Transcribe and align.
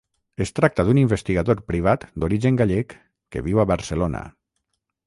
Es 0.45 0.51
tracta 0.59 0.85
d'un 0.87 0.99
investigador 1.01 1.61
privat 1.73 2.09
d'origen 2.25 2.59
gallec 2.63 2.97
que 3.37 3.47
viu 3.51 3.65
a 3.65 3.69
Barcelona. 3.75 4.27